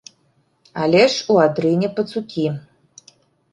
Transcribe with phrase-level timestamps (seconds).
[0.85, 2.47] Але ж у адрыне пацукі.